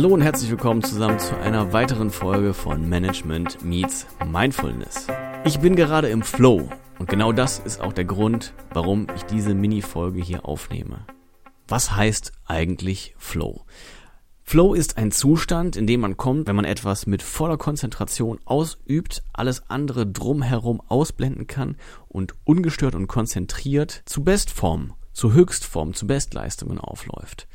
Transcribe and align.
Hallo 0.00 0.14
und 0.14 0.22
herzlich 0.22 0.50
willkommen 0.50 0.82
zusammen 0.82 1.18
zu 1.18 1.36
einer 1.36 1.74
weiteren 1.74 2.10
Folge 2.10 2.54
von 2.54 2.88
Management 2.88 3.62
Meets 3.62 4.06
Mindfulness. 4.26 5.06
Ich 5.44 5.60
bin 5.60 5.76
gerade 5.76 6.08
im 6.08 6.22
Flow 6.22 6.70
und 6.98 7.10
genau 7.10 7.32
das 7.32 7.58
ist 7.58 7.82
auch 7.82 7.92
der 7.92 8.06
Grund, 8.06 8.54
warum 8.72 9.08
ich 9.14 9.24
diese 9.24 9.52
Mini-Folge 9.52 10.22
hier 10.22 10.46
aufnehme. 10.46 11.04
Was 11.68 11.94
heißt 11.94 12.32
eigentlich 12.46 13.14
Flow? 13.18 13.66
Flow 14.42 14.72
ist 14.72 14.96
ein 14.96 15.12
Zustand, 15.12 15.76
in 15.76 15.86
dem 15.86 16.00
man 16.00 16.16
kommt, 16.16 16.48
wenn 16.48 16.56
man 16.56 16.64
etwas 16.64 17.06
mit 17.06 17.22
voller 17.22 17.58
Konzentration 17.58 18.38
ausübt, 18.46 19.22
alles 19.34 19.68
andere 19.68 20.06
drumherum 20.06 20.80
ausblenden 20.80 21.46
kann 21.46 21.76
und 22.08 22.32
ungestört 22.44 22.94
und 22.94 23.06
konzentriert 23.06 24.00
zu 24.06 24.24
Bestform, 24.24 24.94
zu 25.12 25.34
Höchstform, 25.34 25.92
zu 25.92 26.06
Bestleistungen 26.06 26.78
aufläuft. 26.78 27.48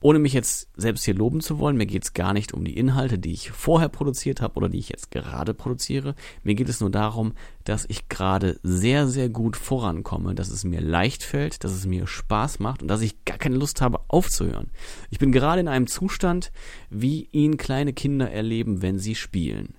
Ohne 0.00 0.18
mich 0.18 0.32
jetzt 0.32 0.68
selbst 0.76 1.04
hier 1.04 1.14
loben 1.14 1.40
zu 1.40 1.58
wollen, 1.58 1.76
mir 1.76 1.86
geht 1.86 2.04
es 2.04 2.14
gar 2.14 2.32
nicht 2.32 2.54
um 2.54 2.64
die 2.64 2.76
Inhalte, 2.76 3.18
die 3.18 3.32
ich 3.32 3.50
vorher 3.50 3.88
produziert 3.88 4.40
habe 4.40 4.54
oder 4.56 4.68
die 4.68 4.78
ich 4.78 4.88
jetzt 4.88 5.10
gerade 5.10 5.54
produziere. 5.54 6.14
Mir 6.42 6.54
geht 6.54 6.68
es 6.68 6.80
nur 6.80 6.90
darum, 6.90 7.32
dass 7.64 7.84
ich 7.88 8.08
gerade 8.08 8.60
sehr, 8.62 9.08
sehr 9.08 9.28
gut 9.28 9.56
vorankomme, 9.56 10.34
dass 10.34 10.50
es 10.50 10.64
mir 10.64 10.80
leicht 10.80 11.22
fällt, 11.22 11.64
dass 11.64 11.72
es 11.72 11.86
mir 11.86 12.06
Spaß 12.06 12.60
macht 12.60 12.82
und 12.82 12.88
dass 12.88 13.00
ich 13.00 13.24
gar 13.24 13.38
keine 13.38 13.56
Lust 13.56 13.80
habe 13.80 14.00
aufzuhören. 14.08 14.70
Ich 15.10 15.18
bin 15.18 15.32
gerade 15.32 15.60
in 15.60 15.68
einem 15.68 15.86
Zustand, 15.86 16.52
wie 16.90 17.28
ihn 17.32 17.56
kleine 17.56 17.92
Kinder 17.92 18.30
erleben, 18.30 18.82
wenn 18.82 18.98
sie 18.98 19.14
spielen. 19.14 19.74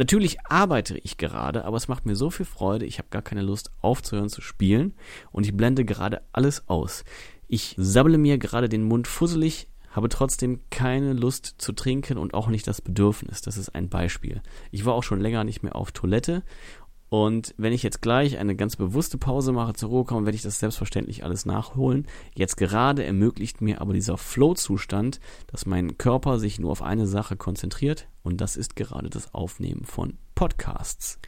Natürlich 0.00 0.38
arbeite 0.44 0.96
ich 0.98 1.16
gerade, 1.16 1.64
aber 1.64 1.76
es 1.76 1.88
macht 1.88 2.06
mir 2.06 2.14
so 2.14 2.30
viel 2.30 2.46
Freude, 2.46 2.86
ich 2.86 2.98
habe 2.98 3.08
gar 3.10 3.20
keine 3.20 3.42
Lust 3.42 3.72
aufzuhören 3.82 4.28
zu 4.28 4.40
spielen 4.40 4.94
und 5.32 5.44
ich 5.44 5.56
blende 5.56 5.84
gerade 5.84 6.22
alles 6.32 6.68
aus. 6.68 7.04
Ich 7.48 7.74
sabbele 7.78 8.18
mir 8.18 8.38
gerade 8.38 8.68
den 8.68 8.84
Mund 8.84 9.08
fusselig, 9.08 9.68
habe 9.90 10.08
trotzdem 10.08 10.60
keine 10.70 11.14
Lust 11.14 11.54
zu 11.58 11.72
trinken 11.72 12.18
und 12.18 12.34
auch 12.34 12.48
nicht 12.48 12.66
das 12.66 12.80
Bedürfnis. 12.80 13.40
Das 13.40 13.56
ist 13.56 13.74
ein 13.74 13.88
Beispiel. 13.88 14.42
Ich 14.70 14.84
war 14.84 14.94
auch 14.94 15.02
schon 15.02 15.20
länger 15.20 15.44
nicht 15.44 15.62
mehr 15.62 15.74
auf 15.74 15.90
Toilette 15.92 16.44
und 17.08 17.54
wenn 17.56 17.72
ich 17.72 17.82
jetzt 17.82 18.02
gleich 18.02 18.38
eine 18.38 18.54
ganz 18.54 18.76
bewusste 18.76 19.16
Pause 19.16 19.52
mache, 19.52 19.72
zur 19.72 19.88
Ruhe 19.88 20.04
komme, 20.04 20.26
werde 20.26 20.36
ich 20.36 20.42
das 20.42 20.58
selbstverständlich 20.58 21.24
alles 21.24 21.46
nachholen. 21.46 22.06
Jetzt 22.34 22.56
gerade 22.56 23.04
ermöglicht 23.04 23.62
mir 23.62 23.80
aber 23.80 23.94
dieser 23.94 24.18
Flow-Zustand, 24.18 25.20
dass 25.46 25.64
mein 25.64 25.96
Körper 25.96 26.38
sich 26.38 26.58
nur 26.58 26.70
auf 26.70 26.82
eine 26.82 27.06
Sache 27.06 27.36
konzentriert 27.36 28.08
und 28.22 28.40
das 28.40 28.56
ist 28.56 28.76
gerade 28.76 29.08
das 29.08 29.32
Aufnehmen 29.32 29.84
von 29.84 30.18
Podcasts. 30.34 31.18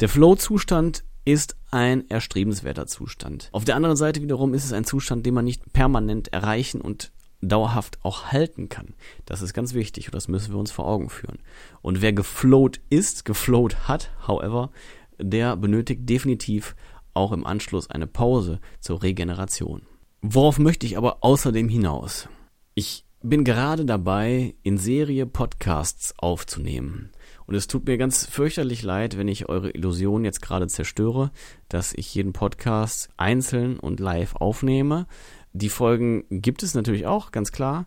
Der 0.00 0.10
Flow-Zustand 0.10 1.04
ist 1.24 1.55
ein 1.70 2.08
erstrebenswerter 2.08 2.86
Zustand. 2.86 3.48
Auf 3.52 3.64
der 3.64 3.76
anderen 3.76 3.96
Seite 3.96 4.22
wiederum 4.22 4.54
ist 4.54 4.64
es 4.64 4.72
ein 4.72 4.84
Zustand, 4.84 5.26
den 5.26 5.34
man 5.34 5.44
nicht 5.44 5.72
permanent 5.72 6.32
erreichen 6.32 6.80
und 6.80 7.12
dauerhaft 7.40 7.98
auch 8.02 8.26
halten 8.26 8.68
kann. 8.68 8.94
Das 9.24 9.42
ist 9.42 9.52
ganz 9.52 9.74
wichtig 9.74 10.06
und 10.06 10.14
das 10.14 10.28
müssen 10.28 10.52
wir 10.52 10.58
uns 10.58 10.72
vor 10.72 10.86
Augen 10.86 11.10
führen. 11.10 11.38
Und 11.82 12.00
wer 12.02 12.12
geflowt 12.12 12.80
ist, 12.88 13.24
geflowt 13.24 13.88
hat, 13.88 14.10
however, 14.26 14.70
der 15.18 15.56
benötigt 15.56 16.08
definitiv 16.08 16.74
auch 17.14 17.32
im 17.32 17.46
Anschluss 17.46 17.90
eine 17.90 18.06
Pause 18.06 18.60
zur 18.80 19.02
Regeneration. 19.02 19.82
Worauf 20.22 20.58
möchte 20.58 20.86
ich 20.86 20.96
aber 20.96 21.18
außerdem 21.20 21.68
hinaus? 21.68 22.28
Ich 22.74 23.04
bin 23.22 23.44
gerade 23.44 23.84
dabei, 23.84 24.54
in 24.62 24.78
Serie 24.78 25.26
Podcasts 25.26 26.14
aufzunehmen. 26.18 27.10
Und 27.46 27.54
es 27.54 27.66
tut 27.66 27.86
mir 27.86 27.96
ganz 27.96 28.26
fürchterlich 28.26 28.82
leid, 28.82 29.16
wenn 29.16 29.28
ich 29.28 29.48
eure 29.48 29.70
Illusion 29.70 30.24
jetzt 30.24 30.42
gerade 30.42 30.66
zerstöre, 30.66 31.30
dass 31.68 31.92
ich 31.92 32.14
jeden 32.14 32.32
Podcast 32.32 33.08
einzeln 33.16 33.78
und 33.78 34.00
live 34.00 34.34
aufnehme. 34.36 35.06
Die 35.52 35.68
Folgen 35.68 36.24
gibt 36.30 36.62
es 36.62 36.74
natürlich 36.74 37.06
auch, 37.06 37.30
ganz 37.30 37.52
klar. 37.52 37.86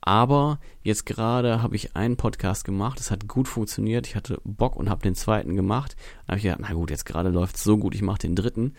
Aber 0.00 0.58
jetzt 0.82 1.06
gerade 1.06 1.62
habe 1.62 1.76
ich 1.76 1.96
einen 1.96 2.16
Podcast 2.16 2.64
gemacht, 2.64 3.00
es 3.00 3.10
hat 3.10 3.28
gut 3.28 3.48
funktioniert, 3.48 4.06
ich 4.06 4.16
hatte 4.16 4.40
Bock 4.44 4.76
und 4.76 4.88
habe 4.88 5.02
den 5.02 5.14
zweiten 5.14 5.56
gemacht. 5.56 5.96
Dann 6.20 6.28
habe 6.28 6.38
ich 6.38 6.44
gedacht, 6.44 6.60
na 6.62 6.72
gut, 6.72 6.90
jetzt 6.90 7.04
gerade 7.04 7.30
läuft 7.30 7.56
es 7.56 7.64
so 7.64 7.76
gut, 7.76 7.94
ich 7.94 8.02
mache 8.02 8.20
den 8.20 8.36
dritten. 8.36 8.74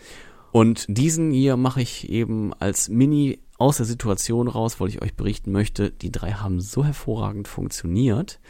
Und 0.52 0.86
diesen 0.88 1.30
hier 1.30 1.56
mache 1.56 1.82
ich 1.82 2.08
eben 2.08 2.52
als 2.54 2.88
Mini 2.88 3.40
aus 3.58 3.76
der 3.76 3.86
Situation 3.86 4.48
raus, 4.48 4.80
weil 4.80 4.88
ich 4.88 5.02
euch 5.02 5.14
berichten 5.14 5.52
möchte, 5.52 5.90
die 5.90 6.10
drei 6.10 6.32
haben 6.32 6.60
so 6.60 6.84
hervorragend 6.84 7.46
funktioniert. 7.46 8.40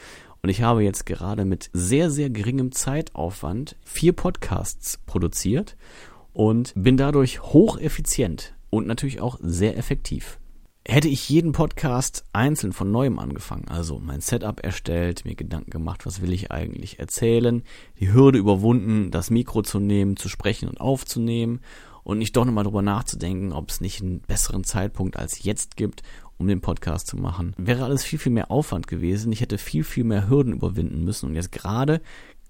Und 0.42 0.48
ich 0.48 0.62
habe 0.62 0.82
jetzt 0.82 1.04
gerade 1.06 1.44
mit 1.44 1.70
sehr, 1.72 2.10
sehr 2.10 2.30
geringem 2.30 2.72
Zeitaufwand 2.72 3.76
vier 3.84 4.12
Podcasts 4.12 4.98
produziert 5.06 5.76
und 6.32 6.72
bin 6.74 6.96
dadurch 6.96 7.42
hocheffizient 7.42 8.54
und 8.70 8.86
natürlich 8.86 9.20
auch 9.20 9.38
sehr 9.42 9.76
effektiv. 9.76 10.38
Hätte 10.88 11.08
ich 11.08 11.28
jeden 11.28 11.52
Podcast 11.52 12.24
einzeln 12.32 12.72
von 12.72 12.90
neuem 12.90 13.18
angefangen, 13.18 13.68
also 13.68 13.98
mein 13.98 14.22
Setup 14.22 14.64
erstellt, 14.64 15.26
mir 15.26 15.34
Gedanken 15.34 15.70
gemacht, 15.70 16.06
was 16.06 16.22
will 16.22 16.32
ich 16.32 16.50
eigentlich 16.50 16.98
erzählen, 16.98 17.62
die 17.98 18.12
Hürde 18.12 18.38
überwunden, 18.38 19.10
das 19.10 19.28
Mikro 19.28 19.60
zu 19.60 19.78
nehmen, 19.78 20.16
zu 20.16 20.30
sprechen 20.30 20.70
und 20.70 20.80
aufzunehmen 20.80 21.60
und 22.02 22.16
nicht 22.16 22.34
doch 22.34 22.46
nochmal 22.46 22.64
drüber 22.64 22.80
nachzudenken, 22.80 23.52
ob 23.52 23.68
es 23.68 23.82
nicht 23.82 24.00
einen 24.00 24.20
besseren 24.20 24.64
Zeitpunkt 24.64 25.18
als 25.18 25.42
jetzt 25.42 25.76
gibt, 25.76 26.02
um 26.40 26.48
den 26.48 26.62
Podcast 26.62 27.06
zu 27.06 27.16
machen. 27.16 27.54
Wäre 27.58 27.84
alles 27.84 28.02
viel, 28.02 28.18
viel 28.18 28.32
mehr 28.32 28.50
Aufwand 28.50 28.86
gewesen. 28.86 29.30
Ich 29.30 29.42
hätte 29.42 29.58
viel, 29.58 29.84
viel 29.84 30.04
mehr 30.04 30.28
Hürden 30.28 30.54
überwinden 30.54 31.04
müssen. 31.04 31.28
Und 31.28 31.34
jetzt 31.34 31.52
gerade 31.52 32.00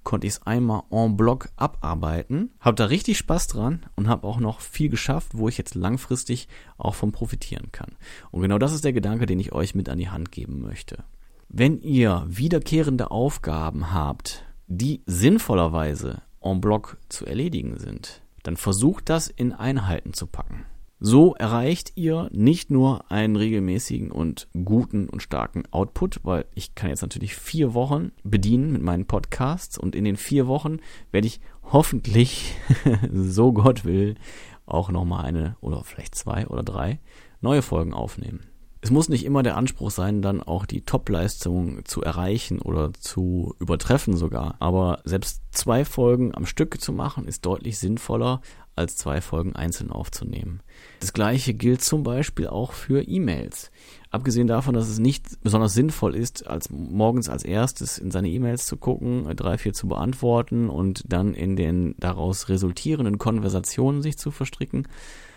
konnte 0.05 0.29
ich 0.29 0.35
es 0.35 0.43
einmal 0.47 0.85
en 0.91 1.17
bloc 1.17 1.49
abarbeiten. 1.57 2.53
Habe 2.61 2.77
da 2.77 2.85
richtig 2.87 3.19
Spaß 3.19 3.49
dran 3.49 3.85
und 3.97 4.09
habe 4.09 4.27
auch 4.27 4.39
noch 4.39 4.61
viel 4.61 4.89
geschafft, 4.89 5.33
wo 5.35 5.49
ich 5.49 5.59
jetzt 5.59 5.75
langfristig 5.75 6.49
auch 6.79 6.95
von 6.95 7.11
profitieren 7.11 7.73
kann. 7.73 7.97
Und 8.31 8.43
genau 8.43 8.59
das 8.59 8.73
ist 8.73 8.85
der 8.85 8.93
Gedanke, 8.93 9.27
den 9.27 9.41
ich 9.41 9.53
euch 9.53 9.75
mit 9.75 9.89
an 9.89 9.99
die 9.99 10.09
Hand 10.09 10.31
geben 10.31 10.61
möchte. 10.61 11.05
Wenn 11.49 11.81
ihr 11.81 12.25
wiederkehrende 12.29 13.11
Aufgaben 13.11 13.93
habt, 13.93 14.45
die 14.69 15.03
sinnvollerweise 15.07 16.23
en 16.41 16.61
bloc 16.61 16.97
zu 17.09 17.27
erledigen 17.27 17.77
sind, 17.77 18.23
dann 18.45 18.57
versucht 18.57 19.09
das 19.09 19.27
in 19.27 19.53
Einheiten 19.53 20.15
zu 20.15 20.29
packen. 20.29 20.65
So 21.03 21.35
erreicht 21.35 21.93
ihr 21.95 22.29
nicht 22.31 22.71
nur 22.71 23.11
einen 23.11 23.37
regelmäßigen 23.37 24.13
und 24.13 24.49
guten 24.65 25.09
und 25.09 25.23
starken 25.23 25.63
Output, 25.71 26.21
weil 26.25 26.45
ich 26.55 26.75
kann 26.75 26.91
jetzt 26.91 27.01
natürlich 27.01 27.35
vier 27.35 27.73
Wochen 27.73 28.13
bedienen 28.23 28.71
mit 28.71 28.83
meinen 28.83 29.07
Podcasts 29.07 29.79
und 29.79 29.97
in 29.97 30.05
den 30.05 30.19
vier 30.19 30.47
Wochen 30.47 30.77
werde 31.11 31.27
ich 31.27 31.41
hoffentlich, 31.63 32.55
so 33.13 33.55
Gott 33.55 33.87
will, 33.87 34.17
auch 34.67 34.91
nochmal 34.91 35.25
eine 35.25 35.57
oder 35.63 35.85
vielleicht 35.85 36.15
zwei 36.15 36.47
oder 36.47 36.63
drei 36.63 37.01
neue 37.41 37.63
Folgen 37.63 37.95
aufnehmen. 37.95 38.41
Es 38.83 38.91
muss 38.91 39.11
nicht 39.11 39.27
immer 39.27 39.43
der 39.43 39.57
Anspruch 39.57 39.91
sein, 39.91 40.23
dann 40.23 40.43
auch 40.43 40.65
die 40.65 40.83
Top-Leistung 40.83 41.85
zu 41.85 42.03
erreichen 42.03 42.61
oder 42.61 42.93
zu 42.95 43.55
übertreffen 43.59 44.17
sogar. 44.17 44.57
Aber 44.59 45.01
selbst 45.05 45.43
zwei 45.51 45.85
Folgen 45.85 46.35
am 46.35 46.47
Stück 46.47 46.81
zu 46.81 46.93
machen, 46.93 47.27
ist 47.27 47.45
deutlich 47.45 47.79
sinnvoller, 47.79 48.41
als 48.77 48.97
zwei 48.97 49.21
Folgen 49.21 49.55
einzeln 49.55 49.91
aufzunehmen. 49.91 50.63
Das 51.01 51.13
gleiche 51.13 51.53
gilt 51.53 51.83
zum 51.83 52.03
Beispiel 52.03 52.47
auch 52.47 52.73
für 52.73 53.03
E-Mails. 53.03 53.71
Abgesehen 54.11 54.47
davon, 54.47 54.75
dass 54.75 54.89
es 54.89 54.99
nicht 54.99 55.43
besonders 55.43 55.75
sinnvoll 55.75 56.17
ist, 56.17 56.47
als 56.47 56.71
morgens 56.71 57.29
als 57.29 57.45
erstes 57.45 57.99
in 57.99 58.11
seine 58.11 58.31
E-Mails 58.31 58.65
zu 58.65 58.79
gucken, 58.79 59.27
drei, 59.37 59.59
vier 59.59 59.75
zu 59.75 59.87
beantworten 59.87 60.71
und 60.71 61.05
dann 61.07 61.35
in 61.35 61.57
den 61.57 61.95
daraus 61.99 62.49
resultierenden 62.49 63.19
Konversationen 63.19 64.01
sich 64.01 64.17
zu 64.17 64.31
verstricken, 64.31 64.89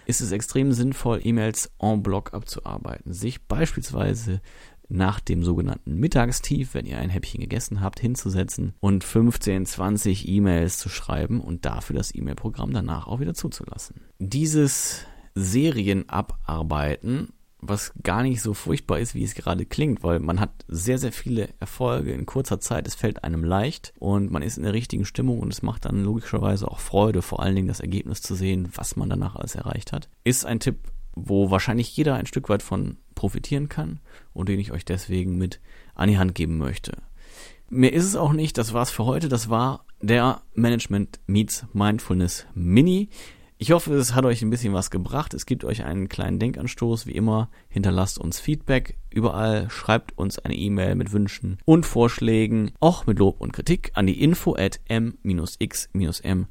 ist 0.05 0.21
es 0.21 0.31
extrem 0.31 0.71
sinnvoll, 0.71 1.21
E-Mails 1.23 1.71
en 1.79 2.03
bloc 2.03 2.33
abzuarbeiten. 2.33 3.13
Sich 3.13 3.45
beispielsweise 3.47 4.41
nach 4.89 5.19
dem 5.19 5.43
sogenannten 5.43 5.95
Mittagstief, 5.95 6.73
wenn 6.73 6.85
ihr 6.85 6.97
ein 6.97 7.09
Häppchen 7.09 7.41
gegessen 7.41 7.81
habt, 7.81 7.99
hinzusetzen 7.99 8.73
und 8.79 9.03
15, 9.03 9.65
20 9.65 10.27
E-Mails 10.27 10.77
zu 10.77 10.89
schreiben 10.89 11.41
und 11.41 11.65
dafür 11.65 11.95
das 11.95 12.13
E-Mail-Programm 12.13 12.73
danach 12.73 13.07
auch 13.07 13.19
wieder 13.19 13.33
zuzulassen. 13.33 14.01
Dieses 14.19 15.05
Serienabarbeiten 15.35 17.29
was 17.67 17.93
gar 18.03 18.23
nicht 18.23 18.41
so 18.41 18.53
furchtbar 18.53 18.99
ist, 18.99 19.15
wie 19.15 19.23
es 19.23 19.35
gerade 19.35 19.65
klingt, 19.65 20.03
weil 20.03 20.19
man 20.19 20.39
hat 20.39 20.65
sehr, 20.67 20.97
sehr 20.97 21.11
viele 21.11 21.49
Erfolge 21.59 22.11
in 22.11 22.25
kurzer 22.25 22.59
Zeit, 22.59 22.87
es 22.87 22.95
fällt 22.95 23.23
einem 23.23 23.43
leicht 23.43 23.93
und 23.99 24.31
man 24.31 24.41
ist 24.41 24.57
in 24.57 24.63
der 24.63 24.73
richtigen 24.73 25.05
Stimmung 25.05 25.39
und 25.39 25.51
es 25.51 25.61
macht 25.61 25.85
dann 25.85 26.03
logischerweise 26.03 26.67
auch 26.67 26.79
Freude, 26.79 27.21
vor 27.21 27.41
allen 27.41 27.55
Dingen 27.55 27.67
das 27.67 27.79
Ergebnis 27.79 28.21
zu 28.21 28.35
sehen, 28.35 28.69
was 28.75 28.95
man 28.95 29.09
danach 29.09 29.35
alles 29.35 29.55
erreicht 29.55 29.91
hat. 29.91 30.09
Ist 30.23 30.45
ein 30.45 30.59
Tipp, 30.59 30.77
wo 31.15 31.51
wahrscheinlich 31.51 31.95
jeder 31.95 32.15
ein 32.15 32.25
Stück 32.25 32.49
weit 32.49 32.63
von 32.63 32.97
profitieren 33.15 33.69
kann 33.69 33.99
und 34.33 34.49
den 34.49 34.59
ich 34.59 34.71
euch 34.71 34.85
deswegen 34.85 35.37
mit 35.37 35.59
an 35.95 36.09
die 36.09 36.17
Hand 36.17 36.35
geben 36.35 36.57
möchte. 36.57 36.93
Mehr 37.69 37.93
ist 37.93 38.05
es 38.05 38.15
auch 38.15 38.33
nicht, 38.33 38.57
das 38.57 38.73
war's 38.73 38.91
für 38.91 39.05
heute, 39.05 39.29
das 39.29 39.49
war 39.49 39.85
der 40.01 40.41
Management 40.53 41.19
Meets 41.27 41.65
Mindfulness 41.73 42.45
Mini. 42.53 43.09
Ich 43.63 43.71
hoffe, 43.71 43.93
es 43.93 44.13
hat 44.13 44.25
euch 44.25 44.41
ein 44.41 44.49
bisschen 44.49 44.73
was 44.73 44.91
gebracht. 44.91 45.33
Es 45.33 45.45
gibt 45.45 45.63
euch 45.63 45.85
einen 45.85 46.09
kleinen 46.09 46.37
Denkanstoß. 46.37 47.07
Wie 47.07 47.13
immer, 47.13 47.47
hinterlasst 47.69 48.19
uns 48.19 48.41
Feedback 48.41 48.97
überall. 49.09 49.69
Schreibt 49.69 50.17
uns 50.17 50.37
eine 50.37 50.53
E-Mail 50.53 50.95
mit 50.95 51.13
Wünschen 51.13 51.59
und 51.63 51.85
Vorschlägen, 51.85 52.73
auch 52.81 53.05
mit 53.05 53.19
Lob 53.19 53.39
und 53.39 53.53
Kritik 53.53 53.91
an 53.93 54.05
die 54.05 54.21
info 54.21 54.57
at 54.57 54.81
m-x-m.net. 54.89 56.41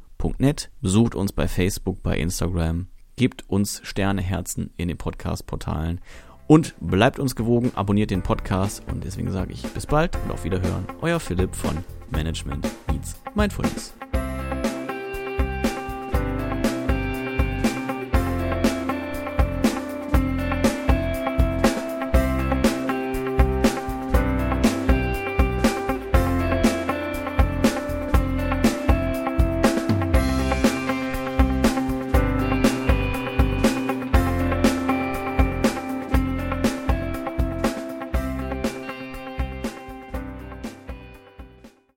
Besucht 0.80 1.14
uns 1.14 1.32
bei 1.32 1.48
Facebook, 1.48 2.02
bei 2.02 2.16
Instagram. 2.16 2.86
Gebt 3.16 3.46
uns 3.46 3.82
Sterne, 3.84 4.22
Herzen 4.22 4.70
in 4.78 4.88
den 4.88 4.96
Podcast-Portalen 4.96 6.00
Und 6.46 6.74
bleibt 6.80 7.18
uns 7.18 7.36
gewogen, 7.36 7.72
abonniert 7.74 8.10
den 8.10 8.22
Podcast 8.22 8.84
und 8.90 9.04
deswegen 9.04 9.30
sage 9.30 9.52
ich 9.52 9.60
bis 9.60 9.84
bald 9.84 10.16
und 10.24 10.30
auf 10.30 10.44
Wiederhören. 10.44 10.86
Euer 11.02 11.20
Philipp 11.20 11.54
von 11.54 11.84
Management 12.10 12.66
Meets 12.90 13.20
Mindfulness. 13.34 13.92